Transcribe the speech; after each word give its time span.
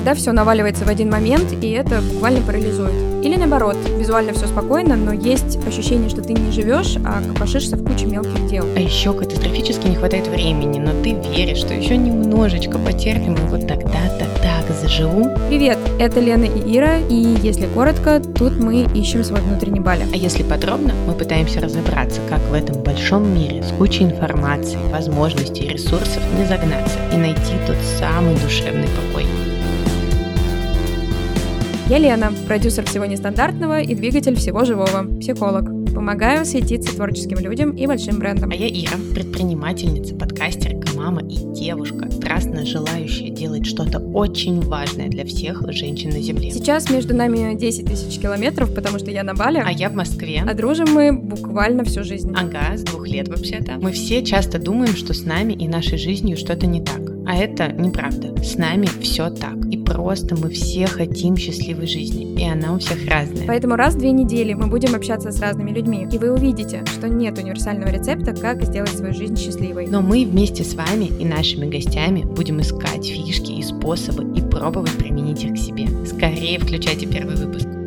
Иногда 0.00 0.14
все 0.14 0.32
наваливается 0.32 0.86
в 0.86 0.88
один 0.88 1.10
момент, 1.10 1.52
и 1.60 1.72
это 1.72 2.00
буквально 2.00 2.40
парализует. 2.40 2.94
Или 3.22 3.36
наоборот, 3.36 3.76
визуально 3.98 4.32
все 4.32 4.46
спокойно, 4.46 4.96
но 4.96 5.12
есть 5.12 5.58
ощущение, 5.66 6.08
что 6.08 6.22
ты 6.22 6.32
не 6.32 6.50
живешь, 6.50 6.96
а 7.04 7.20
копошишься 7.20 7.76
в 7.76 7.84
куче 7.84 8.06
мелких 8.06 8.46
дел. 8.46 8.64
А 8.74 8.80
еще 8.80 9.12
катастрофически 9.12 9.88
не 9.88 9.96
хватает 9.96 10.26
времени, 10.28 10.78
но 10.78 10.92
ты 11.02 11.12
веришь, 11.12 11.58
что 11.58 11.74
еще 11.74 11.98
немножечко 11.98 12.78
потерпим, 12.78 13.34
и 13.34 13.50
вот 13.50 13.68
тогда-то 13.68 14.24
так 14.42 14.74
заживу. 14.74 15.28
Привет, 15.50 15.76
это 15.98 16.18
Лена 16.18 16.44
и 16.44 16.78
Ира, 16.78 16.96
и 16.96 17.36
если 17.42 17.66
коротко, 17.66 18.20
тут 18.20 18.58
мы 18.58 18.86
ищем 18.94 19.22
свой 19.22 19.42
внутренний 19.42 19.80
баля. 19.80 20.06
А 20.10 20.16
если 20.16 20.42
подробно, 20.42 20.94
мы 21.06 21.12
пытаемся 21.12 21.60
разобраться, 21.60 22.22
как 22.30 22.40
в 22.48 22.54
этом 22.54 22.82
большом 22.82 23.34
мире 23.34 23.62
с 23.62 23.70
кучей 23.76 24.04
информации, 24.04 24.78
возможностей 24.90 25.64
и 25.64 25.68
ресурсов 25.74 26.22
не 26.38 26.46
загнаться 26.46 26.96
и 27.12 27.18
найти 27.18 27.52
тот 27.66 27.76
самый 27.98 28.34
душевный 28.36 28.88
покой. 28.88 29.26
Я 31.90 31.98
Лена, 31.98 32.32
продюсер 32.46 32.86
всего 32.86 33.04
нестандартного 33.04 33.80
и 33.80 33.96
двигатель 33.96 34.36
всего 34.36 34.64
живого, 34.64 35.12
психолог. 35.18 35.64
Помогаю 35.92 36.46
светиться 36.46 36.94
творческим 36.94 37.38
людям 37.38 37.72
и 37.72 37.84
большим 37.88 38.20
брендам. 38.20 38.52
А 38.52 38.54
я 38.54 38.68
Ира, 38.68 38.96
предпринимательница, 39.12 40.14
подкастерка, 40.14 40.86
мама 40.94 41.20
и 41.22 41.34
девушка, 41.52 42.08
страстно 42.12 42.64
желающая 42.64 43.30
делать 43.30 43.66
что-то 43.66 43.98
очень 43.98 44.60
важное 44.60 45.08
для 45.08 45.24
всех 45.24 45.64
женщин 45.72 46.10
на 46.10 46.20
Земле. 46.20 46.52
Сейчас 46.52 46.88
между 46.90 47.12
нами 47.16 47.58
10 47.58 47.86
тысяч 47.86 48.20
километров, 48.20 48.72
потому 48.72 49.00
что 49.00 49.10
я 49.10 49.24
на 49.24 49.34
Бали. 49.34 49.60
А 49.60 49.72
я 49.72 49.90
в 49.90 49.94
Москве. 49.94 50.44
А 50.48 50.54
дружим 50.54 50.92
мы 50.92 51.12
буквально 51.12 51.82
всю 51.82 52.04
жизнь. 52.04 52.32
Ага, 52.36 52.76
с 52.76 52.82
двух 52.82 53.08
лет 53.08 53.26
вообще-то. 53.26 53.78
Мы 53.82 53.90
все 53.90 54.24
часто 54.24 54.60
думаем, 54.60 54.94
что 54.94 55.12
с 55.12 55.24
нами 55.24 55.54
и 55.54 55.66
нашей 55.66 55.98
жизнью 55.98 56.36
что-то 56.36 56.68
не 56.68 56.80
так. 56.84 57.09
А 57.30 57.36
это 57.36 57.70
неправда. 57.70 58.34
С 58.42 58.56
нами 58.56 58.86
все 59.00 59.30
так. 59.30 59.54
И 59.70 59.76
просто 59.76 60.34
мы 60.34 60.50
все 60.50 60.88
хотим 60.88 61.36
счастливой 61.36 61.86
жизни. 61.86 62.34
И 62.34 62.44
она 62.44 62.74
у 62.74 62.80
всех 62.80 63.06
разная. 63.08 63.46
Поэтому 63.46 63.76
раз 63.76 63.94
в 63.94 63.98
две 63.98 64.10
недели 64.10 64.52
мы 64.52 64.66
будем 64.66 64.96
общаться 64.96 65.30
с 65.30 65.38
разными 65.38 65.70
людьми. 65.70 66.08
И 66.10 66.18
вы 66.18 66.32
увидите, 66.32 66.82
что 66.86 67.08
нет 67.08 67.38
универсального 67.38 67.90
рецепта, 67.90 68.34
как 68.34 68.64
сделать 68.64 68.90
свою 68.90 69.14
жизнь 69.14 69.36
счастливой. 69.36 69.86
Но 69.86 70.02
мы 70.02 70.24
вместе 70.24 70.64
с 70.64 70.74
вами 70.74 71.04
и 71.04 71.24
нашими 71.24 71.70
гостями 71.70 72.24
будем 72.24 72.60
искать 72.62 73.06
фишки 73.06 73.52
и 73.52 73.62
способы 73.62 74.36
и 74.36 74.42
пробовать 74.42 74.98
применить 74.98 75.44
их 75.44 75.52
к 75.52 75.56
себе. 75.56 75.86
Скорее 76.04 76.58
включайте 76.58 77.06
первый 77.06 77.36
выпуск. 77.36 77.79